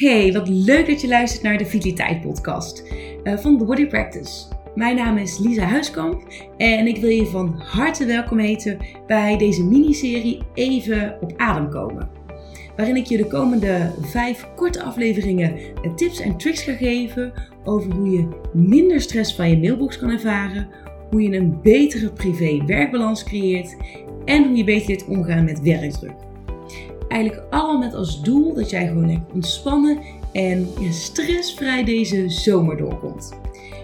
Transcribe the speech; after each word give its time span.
Hey, 0.00 0.32
wat 0.32 0.48
leuk 0.48 0.86
dat 0.86 1.00
je 1.00 1.08
luistert 1.08 1.42
naar 1.42 1.58
de 1.58 1.66
Vitaliteit 1.66 2.20
Podcast 2.20 2.84
uh, 3.24 3.36
van 3.36 3.58
The 3.58 3.64
Body 3.64 3.86
Practice. 3.86 4.46
Mijn 4.74 4.96
naam 4.96 5.16
is 5.16 5.38
Lisa 5.38 5.62
Huiskamp 5.62 6.22
en 6.56 6.86
ik 6.86 6.96
wil 6.96 7.10
je 7.10 7.26
van 7.26 7.54
harte 7.58 8.04
welkom 8.04 8.38
heten 8.38 8.78
bij 9.06 9.36
deze 9.38 9.64
miniserie 9.64 10.42
Even 10.54 11.16
op 11.20 11.32
adem 11.36 11.70
komen. 11.70 12.08
Waarin 12.76 12.96
ik 12.96 13.06
je 13.06 13.16
de 13.16 13.26
komende 13.26 13.92
vijf 14.00 14.48
korte 14.56 14.82
afleveringen 14.82 15.58
tips 15.96 16.20
en 16.20 16.36
tricks 16.36 16.62
ga 16.62 16.72
geven 16.72 17.32
over 17.64 17.92
hoe 17.92 18.10
je 18.10 18.28
minder 18.52 19.00
stress 19.00 19.34
van 19.34 19.50
je 19.50 19.58
mailbox 19.58 19.98
kan 19.98 20.10
ervaren, 20.10 20.68
hoe 21.10 21.22
je 21.22 21.36
een 21.36 21.60
betere 21.62 22.12
privé-werkbalans 22.12 23.24
creëert 23.24 23.76
en 24.24 24.46
hoe 24.46 24.56
je 24.56 24.64
beter 24.64 24.88
leert 24.88 25.06
omgaan 25.06 25.44
met 25.44 25.60
werkdruk 25.60 26.29
eigenlijk 27.10 27.42
allemaal 27.50 27.78
met 27.78 27.94
als 27.94 28.22
doel 28.22 28.54
dat 28.54 28.70
jij 28.70 28.86
gewoon 28.86 29.06
lekker 29.06 29.34
ontspannen 29.34 29.98
en 30.32 30.68
stressvrij 30.90 31.84
deze 31.84 32.28
zomer 32.28 32.76
doorkomt. 32.76 33.38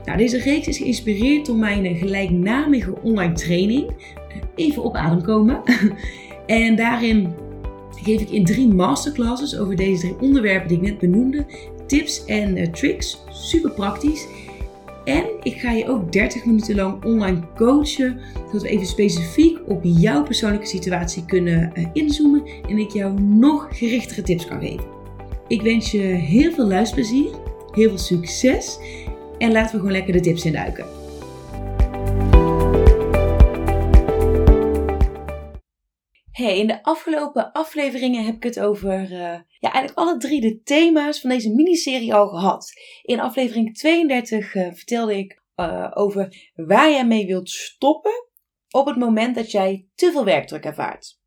Nou, 0.04 0.18
deze 0.18 0.38
reeks 0.38 0.66
is 0.66 0.78
geïnspireerd 0.78 1.46
door 1.46 1.56
mijn 1.56 1.96
gelijknamige 1.96 2.94
online 3.02 3.32
training. 3.32 3.90
Even 4.54 4.82
op 4.82 4.94
adem 4.94 5.22
komen. 5.22 5.62
en 6.46 6.76
daarin 6.76 7.34
geef 8.02 8.20
ik 8.20 8.30
in 8.30 8.44
drie 8.44 8.68
masterclasses 8.68 9.56
over 9.56 9.76
deze 9.76 10.00
drie 10.00 10.20
onderwerpen 10.20 10.68
die 10.68 10.76
ik 10.76 10.82
net 10.82 10.98
benoemde 10.98 11.46
tips 11.86 12.24
en 12.24 12.56
uh, 12.56 12.66
tricks. 12.66 13.18
Super 13.30 13.70
praktisch. 13.70 14.26
En 15.06 15.24
ik 15.42 15.60
ga 15.60 15.70
je 15.70 15.88
ook 15.88 16.12
30 16.12 16.44
minuten 16.44 16.74
lang 16.74 17.04
online 17.04 17.40
coachen, 17.54 18.20
zodat 18.46 18.62
we 18.62 18.68
even 18.68 18.86
specifiek 18.86 19.58
op 19.66 19.80
jouw 19.82 20.22
persoonlijke 20.22 20.66
situatie 20.66 21.24
kunnen 21.24 21.72
uh, 21.74 21.86
inzoomen 21.92 22.42
en 22.68 22.78
ik 22.78 22.90
jou 22.90 23.20
nog 23.20 23.68
gerichtere 23.70 24.22
tips 24.22 24.46
kan 24.46 24.60
geven. 24.60 24.84
Ik 25.48 25.62
wens 25.62 25.90
je 25.90 25.98
heel 25.98 26.52
veel 26.52 26.66
luisterplezier, 26.66 27.30
heel 27.72 27.88
veel 27.88 27.98
succes 27.98 28.78
en 29.38 29.52
laten 29.52 29.72
we 29.72 29.76
gewoon 29.76 29.92
lekker 29.92 30.12
de 30.12 30.20
tips 30.20 30.44
induiken. 30.44 31.05
Hey, 36.36 36.58
in 36.58 36.66
de 36.66 36.82
afgelopen 36.82 37.52
afleveringen 37.52 38.24
heb 38.24 38.34
ik 38.34 38.42
het 38.42 38.60
over 38.60 39.02
uh, 39.02 39.18
ja, 39.58 39.72
eigenlijk 39.72 39.98
alle 39.98 40.16
drie 40.16 40.40
de 40.40 40.60
thema's 40.62 41.20
van 41.20 41.30
deze 41.30 41.54
miniserie 41.54 42.14
al 42.14 42.28
gehad. 42.28 42.72
In 43.02 43.20
aflevering 43.20 43.76
32 43.78 44.54
uh, 44.54 44.66
eh, 44.66 44.74
vertelde 44.74 45.16
ik 45.16 45.42
uh, 45.56 45.90
over 45.94 46.52
waar 46.54 46.90
jij 46.90 47.06
mee 47.06 47.26
wilt 47.26 47.50
stoppen 47.50 48.26
op 48.70 48.86
het 48.86 48.96
moment 48.96 49.34
dat 49.34 49.50
jij 49.50 49.86
te 49.94 50.12
veel 50.12 50.24
werkdruk 50.24 50.64
ervaart. 50.64 51.20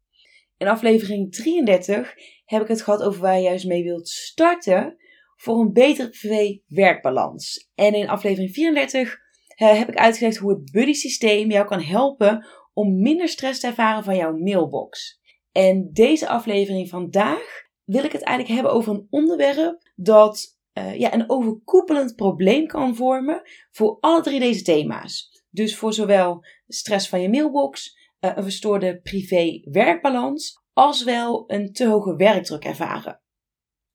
In 0.57 0.67
aflevering 0.67 1.31
33 1.31 2.13
heb 2.45 2.61
ik 2.61 2.67
het 2.67 2.81
gehad 2.81 3.01
over 3.01 3.21
waar 3.21 3.35
je 3.35 3.43
juist 3.43 3.65
mee 3.65 3.83
wilt 3.83 4.07
starten 4.07 4.97
voor 5.35 5.59
een 5.59 5.73
betere 5.73 6.09
privé-werkbalans. 6.09 7.71
En 7.75 7.93
in 7.93 8.09
aflevering 8.09 8.53
34 8.53 9.17
heb 9.55 9.89
ik 9.89 9.97
uitgelegd 9.97 10.37
hoe 10.37 10.51
het 10.51 10.71
buddy 10.71 10.93
systeem 10.93 11.51
jou 11.51 11.67
kan 11.67 11.81
helpen 11.81 12.47
om 12.79 13.01
minder 13.01 13.27
stress 13.27 13.59
te 13.59 13.67
ervaren 13.67 14.03
van 14.03 14.15
jouw 14.15 14.37
mailbox. 14.37 15.19
En 15.51 15.89
deze 15.93 16.27
aflevering 16.27 16.89
vandaag 16.89 17.67
wil 17.83 18.03
ik 18.03 18.11
het 18.11 18.23
eigenlijk 18.23 18.55
hebben 18.55 18.77
over 18.77 18.93
een 18.93 19.07
onderwerp 19.09 19.91
dat 19.95 20.57
uh, 20.73 20.99
ja, 20.99 21.13
een 21.13 21.29
overkoepelend 21.29 22.15
probleem 22.15 22.67
kan 22.67 22.95
vormen 22.95 23.41
voor 23.71 23.97
alle 23.99 24.21
drie 24.21 24.39
deze 24.39 24.63
thema's. 24.63 25.43
Dus 25.49 25.77
voor 25.77 25.93
zowel 25.93 26.45
stress 26.67 27.09
van 27.09 27.21
je 27.21 27.29
mailbox, 27.29 27.97
uh, 28.19 28.31
een 28.35 28.43
verstoorde 28.43 28.99
privé-werkbalans, 29.01 30.63
als 30.73 31.03
wel 31.03 31.43
een 31.47 31.73
te 31.73 31.87
hoge 31.87 32.15
werkdruk 32.15 32.63
ervaren. 32.63 33.21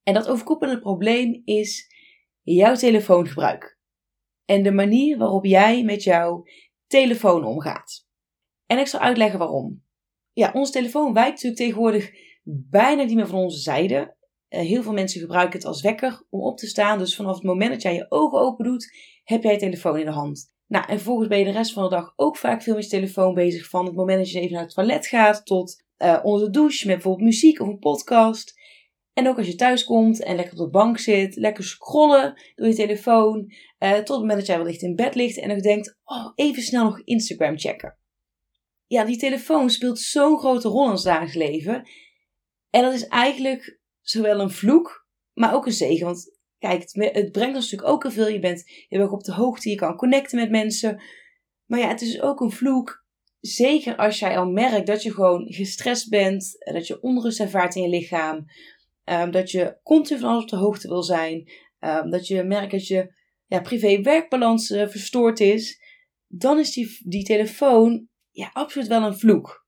En 0.03 0.13
dat 0.13 0.27
overkoepelende 0.27 0.81
probleem 0.81 1.41
is 1.45 1.87
jouw 2.41 2.75
telefoongebruik. 2.75 3.79
En 4.45 4.63
de 4.63 4.71
manier 4.71 5.17
waarop 5.17 5.45
jij 5.45 5.83
met 5.83 6.03
jouw 6.03 6.43
telefoon 6.87 7.45
omgaat. 7.45 8.04
En 8.65 8.79
ik 8.79 8.87
zal 8.87 8.99
uitleggen 8.99 9.39
waarom. 9.39 9.83
Ja, 10.33 10.51
onze 10.53 10.71
telefoon 10.71 11.13
wijkt 11.13 11.31
natuurlijk 11.31 11.61
tegenwoordig 11.61 12.11
bijna 12.69 13.03
niet 13.03 13.15
meer 13.15 13.27
van 13.27 13.39
onze 13.39 13.59
zijde. 13.59 14.15
Uh, 14.49 14.59
heel 14.59 14.83
veel 14.83 14.93
mensen 14.93 15.21
gebruiken 15.21 15.57
het 15.57 15.67
als 15.67 15.81
wekker 15.81 16.25
om 16.29 16.41
op 16.41 16.57
te 16.57 16.67
staan. 16.67 16.97
Dus 16.97 17.15
vanaf 17.15 17.35
het 17.35 17.43
moment 17.43 17.71
dat 17.71 17.81
jij 17.81 17.93
je 17.93 18.05
ogen 18.09 18.39
open 18.39 18.65
doet, 18.65 18.93
heb 19.23 19.43
jij 19.43 19.51
je 19.51 19.57
telefoon 19.57 19.99
in 19.99 20.05
de 20.05 20.11
hand. 20.11 20.53
Nou, 20.67 20.85
en 20.87 20.95
vervolgens 20.95 21.27
ben 21.27 21.39
je 21.39 21.45
de 21.45 21.51
rest 21.51 21.73
van 21.73 21.83
de 21.83 21.89
dag 21.89 22.13
ook 22.15 22.37
vaak 22.37 22.61
veel 22.61 22.73
met 22.73 22.83
je 22.83 22.89
telefoon 22.89 23.33
bezig. 23.33 23.69
Van 23.69 23.85
het 23.85 23.95
moment 23.95 24.17
dat 24.17 24.31
je 24.31 24.39
even 24.39 24.53
naar 24.53 24.63
het 24.63 24.73
toilet 24.73 25.07
gaat 25.07 25.45
tot 25.45 25.83
uh, 25.97 26.19
onder 26.23 26.45
de 26.45 26.51
douche 26.51 26.87
met 26.87 26.95
bijvoorbeeld 26.95 27.25
muziek 27.25 27.59
of 27.59 27.67
een 27.67 27.79
podcast. 27.79 28.53
En 29.13 29.27
ook 29.27 29.37
als 29.37 29.47
je 29.47 29.55
thuis 29.55 29.83
komt 29.83 30.23
en 30.23 30.35
lekker 30.35 30.53
op 30.53 30.65
de 30.65 30.69
bank 30.69 30.97
zit, 30.97 31.35
lekker 31.35 31.63
scrollen 31.63 32.41
door 32.55 32.67
je 32.67 32.75
telefoon. 32.75 33.53
Uh, 33.79 33.91
tot 33.91 34.07
het 34.07 34.19
moment 34.19 34.37
dat 34.37 34.45
jij 34.45 34.57
wellicht 34.57 34.81
in 34.81 34.95
bed 34.95 35.15
ligt 35.15 35.39
en 35.39 35.47
nog 35.47 35.59
denkt, 35.59 35.97
oh, 36.03 36.31
even 36.35 36.63
snel 36.63 36.83
nog 36.83 37.01
Instagram 37.03 37.59
checken 37.59 37.97
ja, 38.87 39.03
die 39.05 39.17
telefoon 39.17 39.69
speelt 39.69 39.99
zo'n 39.99 40.39
grote 40.39 40.67
rol 40.67 40.85
in 40.85 40.91
ons 40.91 41.03
dagelijks 41.03 41.35
leven. 41.35 41.87
En 42.69 42.81
dat 42.81 42.93
is 42.93 43.07
eigenlijk 43.07 43.79
zowel 44.01 44.39
een 44.39 44.51
vloek, 44.51 45.07
maar 45.33 45.53
ook 45.53 45.65
een 45.65 45.71
zegen. 45.71 46.05
Want 46.05 46.37
kijk, 46.57 46.81
het, 46.93 47.31
brengt 47.31 47.55
ons 47.55 47.71
natuurlijk 47.71 47.89
ook 47.89 48.03
heel 48.03 48.11
veel. 48.11 48.27
Je 48.27 48.39
bent 48.39 48.63
heel 48.87 48.99
erg 48.99 49.11
op 49.11 49.23
de 49.23 49.33
hoogte, 49.33 49.69
je 49.69 49.75
kan 49.75 49.95
connecten 49.95 50.39
met 50.39 50.49
mensen. 50.49 51.01
Maar 51.65 51.79
ja, 51.79 51.87
het 51.87 52.01
is 52.01 52.21
ook 52.21 52.39
een 52.39 52.51
vloek. 52.51 53.03
Zeker 53.39 53.95
als 53.95 54.19
jij 54.19 54.37
al 54.37 54.51
merkt 54.51 54.87
dat 54.87 55.03
je 55.03 55.13
gewoon 55.13 55.53
gestrest 55.53 56.09
bent, 56.09 56.57
dat 56.73 56.87
je 56.87 57.01
onrust 57.01 57.39
ervaart 57.39 57.75
in 57.75 57.81
je 57.81 57.89
lichaam, 57.89 58.45
um, 59.03 59.31
dat 59.31 59.51
je 59.51 59.79
continu 59.83 60.19
van 60.19 60.29
alles 60.29 60.43
op 60.43 60.49
de 60.49 60.55
hoogte 60.55 60.87
wil 60.87 61.03
zijn, 61.03 61.51
um, 61.79 62.09
dat 62.09 62.27
je 62.27 62.43
merkt 62.43 62.71
dat 62.71 62.87
je 62.87 63.13
ja, 63.45 63.61
privé-werkbalans 63.61 64.69
uh, 64.69 64.87
verstoord 64.87 65.39
is, 65.39 65.81
dan 66.27 66.59
is 66.59 66.73
die, 66.73 67.01
die 67.03 67.23
telefoon 67.23 68.09
ja, 68.35 68.49
absoluut 68.53 68.87
wel 68.87 69.03
een 69.03 69.17
vloek. 69.17 69.65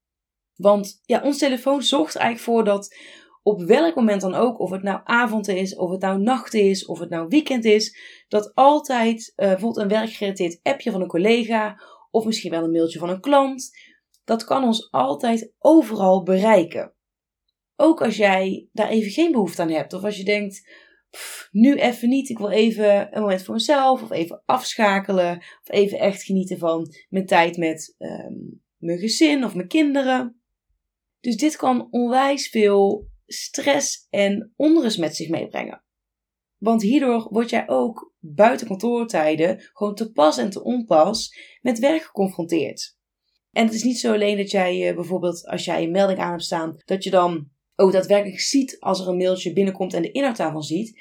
Want 0.55 1.01
ja, 1.05 1.21
ons 1.23 1.37
telefoon 1.37 1.83
zorgt 1.83 2.15
eigenlijk 2.15 2.45
voor 2.45 2.63
dat 2.63 2.95
op 3.43 3.61
welk 3.61 3.95
moment 3.95 4.21
dan 4.21 4.35
ook, 4.35 4.59
of 4.59 4.69
het 4.71 4.83
nou 4.83 5.01
avond 5.03 5.47
is, 5.47 5.75
of 5.75 5.89
het 5.89 6.01
nou 6.01 6.21
nacht 6.21 6.53
is, 6.53 6.85
of 6.85 6.99
het 6.99 7.09
nou 7.09 7.27
weekend 7.27 7.65
is, 7.65 7.97
dat 8.27 8.51
altijd 8.53 9.33
uh, 9.35 9.47
bijvoorbeeld 9.47 9.77
een 9.77 9.97
werkgerelateerd 9.97 10.59
appje 10.63 10.91
van 10.91 11.01
een 11.01 11.07
collega, 11.07 11.81
of 12.11 12.25
misschien 12.25 12.51
wel 12.51 12.63
een 12.63 12.71
mailtje 12.71 12.99
van 12.99 13.09
een 13.09 13.21
klant, 13.21 13.69
dat 14.23 14.43
kan 14.43 14.63
ons 14.63 14.91
altijd 14.91 15.53
overal 15.59 16.23
bereiken. 16.23 16.93
Ook 17.75 18.01
als 18.01 18.17
jij 18.17 18.69
daar 18.71 18.89
even 18.89 19.11
geen 19.11 19.31
behoefte 19.31 19.61
aan 19.61 19.69
hebt, 19.69 19.93
of 19.93 20.03
als 20.03 20.17
je 20.17 20.23
denkt, 20.23 20.69
nu 21.51 21.75
even 21.75 22.09
niet, 22.09 22.29
ik 22.29 22.37
wil 22.37 22.49
even 22.49 23.15
een 23.15 23.21
moment 23.21 23.43
voor 23.43 23.53
mezelf, 23.53 24.01
of 24.01 24.11
even 24.11 24.41
afschakelen, 24.45 25.37
of 25.37 25.69
even 25.69 25.99
echt 25.99 26.23
genieten 26.23 26.57
van 26.57 26.87
mijn 27.09 27.25
tijd 27.25 27.57
met 27.57 27.95
um, 27.97 28.63
mijn 28.77 28.99
gezin 28.99 29.43
of 29.43 29.55
mijn 29.55 29.67
kinderen. 29.67 30.41
Dus 31.19 31.37
dit 31.37 31.55
kan 31.55 31.87
onwijs 31.89 32.49
veel 32.49 33.09
stress 33.25 34.07
en 34.09 34.53
onrust 34.55 34.99
met 34.99 35.15
zich 35.15 35.29
meebrengen. 35.29 35.83
Want 36.57 36.81
hierdoor 36.81 37.27
word 37.29 37.49
jij 37.49 37.67
ook 37.67 38.15
buiten 38.19 38.67
kantoortijden 38.67 39.59
gewoon 39.73 39.95
te 39.95 40.11
pas 40.11 40.37
en 40.37 40.49
te 40.49 40.63
onpas 40.63 41.37
met 41.61 41.79
werk 41.79 42.01
geconfronteerd. 42.01 42.97
En 43.51 43.65
het 43.65 43.73
is 43.73 43.83
niet 43.83 43.99
zo 43.99 44.13
alleen 44.13 44.37
dat 44.37 44.51
jij 44.51 44.95
bijvoorbeeld 44.95 45.45
als 45.45 45.65
jij 45.65 45.83
een 45.83 45.91
melding 45.91 46.19
aan 46.19 46.31
hebt 46.31 46.43
staan, 46.43 46.77
dat 46.85 47.03
je 47.03 47.09
dan 47.09 47.49
ook 47.79 47.91
daadwerkelijk 47.91 48.39
ziet 48.39 48.79
als 48.79 48.99
er 48.99 49.07
een 49.07 49.17
mailtje 49.17 49.53
binnenkomt 49.53 49.93
en 49.93 50.01
de 50.01 50.11
inhoud 50.11 50.37
daarvan 50.37 50.63
ziet. 50.63 50.99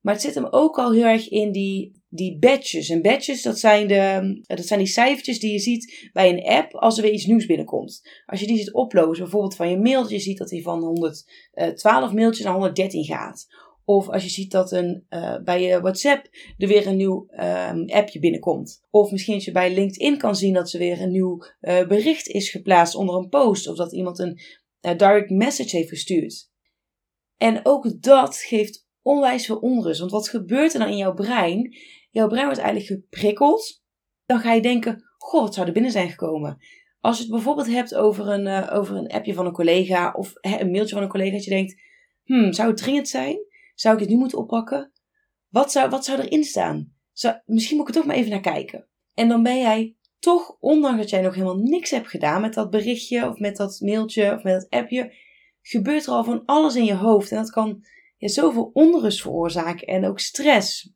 Maar 0.00 0.14
het 0.14 0.22
zit 0.22 0.34
hem 0.34 0.46
ook 0.50 0.78
al 0.78 0.92
heel 0.92 1.04
erg 1.04 1.28
in 1.28 1.52
die, 1.52 2.02
die 2.08 2.38
badges. 2.38 2.88
En 2.88 3.02
badges, 3.02 3.42
dat 3.42 3.58
zijn, 3.58 3.88
de, 3.88 4.40
dat 4.46 4.66
zijn 4.66 4.78
die 4.78 4.88
cijfertjes 4.88 5.40
die 5.40 5.52
je 5.52 5.58
ziet 5.58 6.10
bij 6.12 6.28
een 6.28 6.44
app 6.44 6.74
als 6.74 6.96
er 6.96 7.02
weer 7.02 7.12
iets 7.12 7.26
nieuws 7.26 7.46
binnenkomt. 7.46 8.08
Als 8.26 8.40
je 8.40 8.46
die 8.46 8.56
ziet 8.56 8.72
oplozen, 8.72 9.22
bijvoorbeeld 9.22 9.56
van 9.56 9.70
je 9.70 9.78
mail, 9.78 10.08
je 10.08 10.18
ziet 10.18 10.38
dat 10.38 10.48
die 10.48 10.62
van 10.62 10.82
112 10.82 12.12
mailtjes 12.12 12.44
naar 12.44 12.54
113 12.54 13.04
gaat. 13.04 13.46
Of 13.84 14.08
als 14.08 14.22
je 14.22 14.30
ziet 14.30 14.50
dat 14.50 14.72
een, 14.72 15.06
uh, 15.10 15.36
bij 15.44 15.62
je 15.62 15.80
WhatsApp 15.80 16.28
er 16.58 16.68
weer 16.68 16.86
een 16.86 16.96
nieuw 16.96 17.26
um, 17.70 17.88
appje 17.88 18.18
binnenkomt. 18.18 18.82
Of 18.90 19.10
misschien 19.10 19.34
dat 19.34 19.44
je 19.44 19.52
bij 19.52 19.74
LinkedIn 19.74 20.18
kan 20.18 20.36
zien 20.36 20.54
dat 20.54 20.72
er 20.72 20.78
weer 20.78 21.00
een 21.00 21.10
nieuw 21.10 21.44
bericht 21.88 22.26
is 22.26 22.50
geplaatst 22.50 22.94
onder 22.94 23.14
een 23.14 23.28
post. 23.28 23.68
Of 23.68 23.76
dat 23.76 23.92
iemand 23.92 24.18
een 24.18 24.40
uh, 24.82 24.96
direct 24.96 25.30
message 25.30 25.76
heeft 25.76 25.88
gestuurd. 25.88 26.50
En 27.36 27.60
ook 27.62 28.02
dat 28.02 28.36
geeft 28.36 28.86
onwijs 29.02 29.46
veel 29.46 29.58
onrust. 29.58 30.00
Want 30.00 30.12
wat 30.12 30.28
gebeurt 30.28 30.72
er 30.72 30.78
dan 30.78 30.88
in 30.88 30.96
jouw 30.96 31.14
brein? 31.14 31.76
Jouw 32.10 32.28
brein 32.28 32.44
wordt 32.44 32.60
eigenlijk 32.60 33.00
geprikkeld. 33.00 33.82
Dan 34.26 34.38
ga 34.38 34.52
je 34.52 34.62
denken: 34.62 35.02
Goh, 35.18 35.40
wat 35.40 35.54
zou 35.54 35.66
er 35.66 35.72
binnen 35.72 35.92
zijn 35.92 36.10
gekomen? 36.10 36.58
Als 37.00 37.16
je 37.16 37.22
het 37.22 37.32
bijvoorbeeld 37.32 37.66
hebt 37.66 37.94
over 37.94 38.28
een, 38.28 38.46
uh, 38.46 38.70
over 38.72 38.96
een 38.96 39.08
appje 39.10 39.34
van 39.34 39.46
een 39.46 39.52
collega 39.52 40.12
of 40.12 40.32
een 40.40 40.70
mailtje 40.70 40.94
van 40.94 41.02
een 41.02 41.08
collega, 41.08 41.32
dat 41.32 41.44
je 41.44 41.50
denkt: 41.50 41.82
Hmm, 42.24 42.52
zou 42.52 42.68
het 42.68 42.76
dringend 42.76 43.08
zijn? 43.08 43.38
Zou 43.74 43.94
ik 43.94 44.00
het 44.00 44.08
nu 44.08 44.16
moeten 44.16 44.38
oppakken? 44.38 44.92
Wat 45.48 45.72
zou, 45.72 45.90
wat 45.90 46.04
zou 46.04 46.20
erin 46.20 46.44
staan? 46.44 46.92
Zou, 47.12 47.34
misschien 47.44 47.76
moet 47.76 47.88
ik 47.88 47.94
er 47.94 48.00
toch 48.00 48.10
maar 48.10 48.18
even 48.18 48.30
naar 48.30 48.40
kijken. 48.40 48.88
En 49.14 49.28
dan 49.28 49.42
ben 49.42 49.58
jij 49.58 49.96
toch, 50.22 50.56
ondanks 50.60 50.98
dat 50.98 51.10
jij 51.10 51.20
nog 51.20 51.34
helemaal 51.34 51.62
niks 51.62 51.90
hebt 51.90 52.08
gedaan 52.08 52.40
met 52.40 52.54
dat 52.54 52.70
berichtje 52.70 53.28
of 53.28 53.38
met 53.38 53.56
dat 53.56 53.80
mailtje 53.80 54.34
of 54.34 54.42
met 54.42 54.60
dat 54.60 54.70
appje, 54.70 55.14
gebeurt 55.62 56.06
er 56.06 56.12
al 56.12 56.24
van 56.24 56.42
alles 56.44 56.76
in 56.76 56.84
je 56.84 56.94
hoofd. 56.94 57.30
En 57.30 57.36
dat 57.36 57.50
kan 57.50 57.84
ja, 58.16 58.28
zoveel 58.28 58.70
onrust 58.72 59.20
veroorzaken 59.20 59.86
en 59.86 60.04
ook 60.04 60.20
stress. 60.20 60.92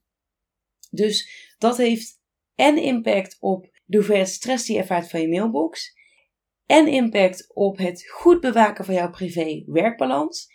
Dus 0.90 1.30
dat 1.58 1.76
heeft 1.76 2.20
en 2.54 2.78
impact 2.78 3.36
op 3.40 3.70
de 3.84 3.96
hoeveelheid 3.96 4.28
stress 4.28 4.66
die 4.66 4.74
je 4.74 4.80
ervaart 4.80 5.10
van 5.10 5.20
je 5.20 5.28
mailbox. 5.28 5.94
En 6.66 6.86
impact 6.86 7.54
op 7.54 7.78
het 7.78 8.10
goed 8.10 8.40
bewaken 8.40 8.84
van 8.84 8.94
jouw 8.94 9.10
privé-werkbalans. 9.10 10.48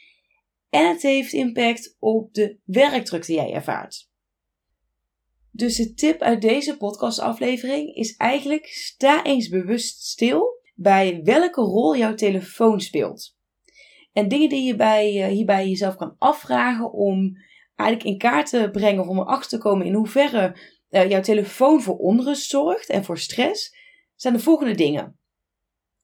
En 0.70 0.90
het 0.90 1.02
heeft 1.02 1.34
impact 1.34 1.96
op 2.00 2.34
de 2.34 2.60
werkdruk 2.64 3.26
die 3.26 3.36
jij 3.36 3.54
ervaart. 3.54 4.11
Dus 5.52 5.76
de 5.76 5.94
tip 5.94 6.22
uit 6.22 6.42
deze 6.42 6.78
podcastaflevering 6.78 7.96
is 7.96 8.16
eigenlijk: 8.16 8.66
sta 8.66 9.24
eens 9.24 9.50
bewust 9.50 10.04
stil 10.04 10.60
bij 10.76 11.22
welke 11.24 11.62
rol 11.62 11.98
jouw 11.98 12.14
telefoon 12.14 12.80
speelt. 12.80 13.36
En 14.14 14.28
dingen 14.28 14.50
die 14.50 14.64
je 14.64 14.76
bij, 14.76 15.24
eh, 15.24 15.30
hierbij 15.30 15.68
jezelf 15.68 15.96
kan 15.96 16.16
afvragen 16.18 16.92
om 16.92 17.38
eigenlijk 17.76 18.10
in 18.10 18.18
kaart 18.18 18.50
te 18.50 18.70
brengen 18.72 19.02
of 19.02 19.08
om 19.08 19.20
erachter 19.20 19.50
te 19.50 19.58
komen 19.58 19.86
in 19.86 19.94
hoeverre 19.94 20.56
uh, 20.90 21.10
jouw 21.10 21.22
telefoon 21.22 21.82
voor 21.82 21.98
onrust 21.98 22.50
zorgt 22.50 22.90
en 22.90 23.04
voor 23.04 23.18
stress, 23.18 23.76
zijn 24.16 24.34
de 24.34 24.40
volgende 24.40 24.76
dingen. 24.76 25.20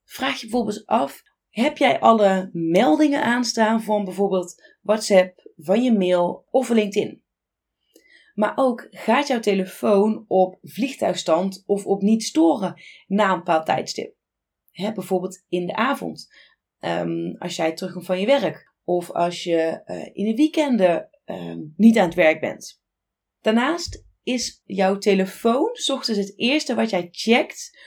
Vraag 0.04 0.40
je 0.40 0.48
bijvoorbeeld 0.48 0.86
af: 0.86 1.22
heb 1.50 1.78
jij 1.78 2.00
alle 2.00 2.50
meldingen 2.54 3.24
aanstaan 3.24 3.82
van 3.82 4.04
bijvoorbeeld 4.06 4.76
WhatsApp, 4.82 5.52
van 5.58 5.84
je 5.84 5.94
mail 5.94 6.46
of 6.50 6.70
LinkedIn? 6.70 7.24
Maar 8.38 8.54
ook 8.56 8.88
gaat 8.90 9.28
jouw 9.28 9.40
telefoon 9.40 10.26
op 10.28 10.58
vliegtuigstand 10.62 11.64
of 11.66 11.86
op 11.86 12.02
niet 12.02 12.24
storen 12.24 12.82
na 13.08 13.32
een 13.32 13.38
bepaald 13.38 13.66
tijdstip? 13.66 14.16
Hè, 14.72 14.92
bijvoorbeeld 14.92 15.44
in 15.50 15.68
de 15.68 15.76
avond, 15.76 16.28
um, 16.80 17.36
als 17.38 17.56
jij 17.56 17.74
terugkomt 17.74 18.06
van 18.06 18.20
je 18.20 18.26
werk 18.26 18.74
of 18.84 19.12
als 19.12 19.44
je 19.44 19.82
uh, 19.86 20.10
in 20.14 20.26
de 20.26 20.36
weekenden 20.36 21.10
um, 21.26 21.74
niet 21.78 21.98
aan 21.98 22.06
het 22.06 22.16
werk 22.16 22.40
bent. 22.40 22.82
Daarnaast 23.42 24.06
is 24.24 24.62
jouw 24.66 24.98
telefoon 24.98 25.70
s 25.74 25.90
ochtends 25.90 26.20
het 26.20 26.40
eerste 26.40 26.76
wat 26.76 26.90
jij 26.90 27.08
checkt 27.12 27.80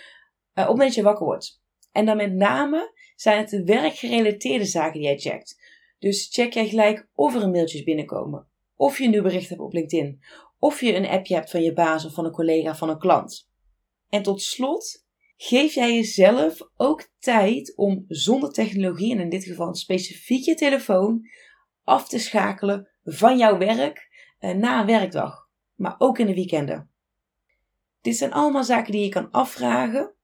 uh, 0.55 0.69
op 0.69 0.79
dat 0.79 0.94
je 0.94 1.02
wakker 1.02 1.26
wordt. 1.26 1.62
En 1.93 2.05
dan 2.06 2.17
met 2.17 2.32
name 2.32 2.93
zijn 3.17 3.38
het 3.38 3.49
de 3.49 3.64
werkgerelateerde 3.64 4.64
zaken 4.64 4.93
die 4.93 5.08
jij 5.08 5.19
checkt. 5.19 5.62
Dus 5.99 6.29
check 6.32 6.52
jij 6.52 6.69
gelijk 6.69 7.08
of 7.14 7.35
er 7.35 7.43
een 7.43 7.50
mailtjes 7.50 7.82
binnenkomen. 7.82 8.50
Of 8.80 8.98
je 8.98 9.04
een 9.04 9.10
nieuw 9.10 9.22
bericht 9.22 9.48
hebt 9.48 9.60
op 9.60 9.72
LinkedIn. 9.72 10.20
Of 10.58 10.80
je 10.80 10.94
een 10.94 11.06
appje 11.06 11.34
hebt 11.34 11.50
van 11.50 11.62
je 11.62 11.72
baas 11.72 12.04
of 12.04 12.14
van 12.14 12.24
een 12.24 12.32
collega 12.32 12.76
van 12.76 12.88
een 12.88 12.98
klant. 12.98 13.50
En 14.08 14.22
tot 14.22 14.42
slot 14.42 15.06
geef 15.36 15.74
jij 15.74 15.94
jezelf 15.94 16.58
ook 16.76 17.08
tijd 17.18 17.76
om 17.76 18.04
zonder 18.08 18.52
technologie, 18.52 19.12
en 19.12 19.20
in 19.20 19.28
dit 19.28 19.44
geval 19.44 19.74
specifiek 19.74 20.44
je 20.44 20.54
telefoon, 20.54 21.28
af 21.84 22.08
te 22.08 22.18
schakelen 22.18 22.88
van 23.02 23.38
jouw 23.38 23.58
werk 23.58 24.08
uh, 24.40 24.50
na 24.50 24.80
een 24.80 24.86
werkdag 24.86 25.48
maar 25.74 25.94
ook 25.98 26.18
in 26.18 26.26
de 26.26 26.34
weekenden. 26.34 26.90
Dit 28.00 28.16
zijn 28.16 28.32
allemaal 28.32 28.64
zaken 28.64 28.92
die 28.92 29.02
je 29.02 29.08
kan 29.08 29.30
afvragen 29.30 30.14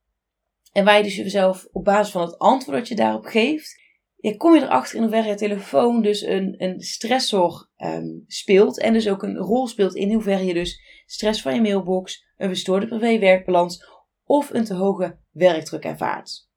en 0.73 0.85
waar 0.85 0.97
je 0.97 1.03
dus 1.03 1.17
jezelf 1.17 1.67
op 1.73 1.85
basis 1.85 2.13
van 2.13 2.23
het 2.23 2.39
antwoord 2.39 2.79
dat 2.79 2.89
je 2.89 2.95
daarop 2.95 3.25
geeft, 3.25 3.86
kom 4.35 4.55
je 4.55 4.61
erachter 4.61 4.97
in 4.97 5.03
hoeverre 5.03 5.29
je 5.29 5.35
telefoon 5.35 6.03
dus 6.03 6.23
een, 6.23 6.55
een 6.59 6.81
stressor 6.81 7.71
um, 7.77 8.25
speelt 8.27 8.81
en 8.81 8.93
dus 8.93 9.09
ook 9.09 9.23
een 9.23 9.37
rol 9.37 9.67
speelt 9.67 9.95
in 9.95 10.13
hoeverre 10.13 10.45
je 10.45 10.55
dus 10.55 10.81
stress 11.07 11.43
van 11.43 11.55
je 11.55 11.61
mailbox, 11.61 12.27
een 12.37 12.49
verstoorde 12.49 12.87
privé-werkbalans 12.87 13.85
of 14.25 14.51
een 14.51 14.65
te 14.65 14.75
hoge 14.75 15.19
werkdruk 15.31 15.85
ervaart. 15.85 16.49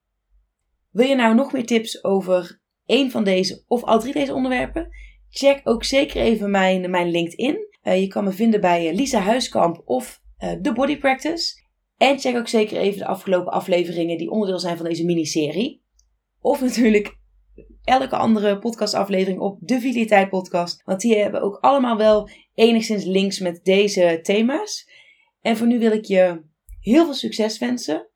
Wil 0.90 1.06
je 1.06 1.14
nou 1.14 1.34
nog 1.34 1.52
meer 1.52 1.66
tips 1.66 2.04
over 2.04 2.60
één 2.86 3.10
van 3.10 3.24
deze 3.24 3.64
of 3.66 3.84
al 3.84 4.00
drie 4.00 4.12
deze 4.12 4.34
onderwerpen? 4.34 4.88
Check 5.28 5.60
ook 5.64 5.84
zeker 5.84 6.20
even 6.20 6.50
mijn, 6.50 6.90
mijn 6.90 7.10
LinkedIn. 7.10 7.68
Uh, 7.84 8.00
je 8.00 8.06
kan 8.06 8.24
me 8.24 8.32
vinden 8.32 8.60
bij 8.60 8.88
eh, 8.88 8.94
Lisa 8.94 9.20
Huiskamp 9.20 9.82
of 9.84 10.22
uh, 10.38 10.52
The 10.52 10.72
Body 10.72 10.98
Practice. 10.98 11.62
En 11.96 12.18
check 12.18 12.36
ook 12.36 12.48
zeker 12.48 12.76
even 12.76 12.98
de 12.98 13.06
afgelopen 13.06 13.52
afleveringen 13.52 14.18
die 14.18 14.30
onderdeel 14.30 14.58
zijn 14.58 14.76
van 14.76 14.86
deze 14.86 15.04
miniserie. 15.04 15.82
Of 16.40 16.60
natuurlijk 16.60 17.18
elke 17.84 18.16
andere 18.16 18.58
podcastaflevering 18.58 19.40
op 19.40 19.58
de 19.60 19.80
Vitaliteit 19.80 20.28
Podcast. 20.28 20.82
Want 20.84 21.00
die 21.00 21.18
hebben 21.18 21.42
ook 21.42 21.58
allemaal 21.60 21.96
wel 21.96 22.28
enigszins 22.54 23.04
links 23.04 23.38
met 23.38 23.60
deze 23.64 24.18
thema's. 24.22 24.90
En 25.40 25.56
voor 25.56 25.66
nu 25.66 25.78
wil 25.78 25.92
ik 25.92 26.04
je 26.04 26.42
heel 26.80 27.04
veel 27.04 27.14
succes 27.14 27.58
wensen. 27.58 28.08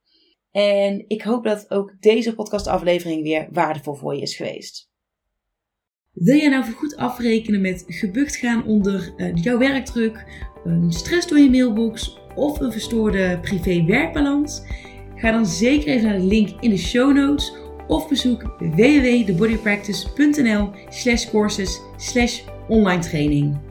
En 0.51 1.05
ik 1.09 1.23
hoop 1.23 1.45
dat 1.45 1.71
ook 1.71 1.97
deze 2.01 2.35
podcastaflevering 2.35 3.23
weer 3.23 3.49
waardevol 3.51 3.95
voor 3.95 4.15
je 4.15 4.23
is 4.23 4.37
geweest. 4.37 4.93
Wil 6.13 6.37
jij 6.37 6.49
nou 6.49 6.73
goed 6.73 6.97
afrekenen 6.97 7.61
met 7.61 7.85
gebucht 7.87 8.37
gaan 8.37 8.67
onder 8.67 9.15
uh, 9.17 9.35
jouw 9.35 9.59
werkdruk, 9.59 10.25
een 10.65 10.93
stress 10.93 11.27
door 11.29 11.39
je 11.39 11.51
mailbox 11.51 12.19
of 12.35 12.61
een 12.61 12.73
verstoorde 12.73 13.39
privé-werkbalans? 13.43 14.63
Ga 15.15 15.31
dan 15.31 15.47
zeker 15.47 15.89
even 15.89 16.09
naar 16.09 16.19
de 16.19 16.25
link 16.25 16.61
in 16.61 16.71
de 16.71 16.77
show 16.77 17.15
notes 17.15 17.53
of 17.89 18.09
bezoek 18.09 18.43
www.thebodypractice.nl 18.61 20.73
slash 20.91 21.31
courses 21.31 21.81
slash 21.99 22.45
online 22.69 23.03
training. 23.03 23.64